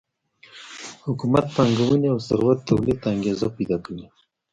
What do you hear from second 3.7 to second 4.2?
کوي.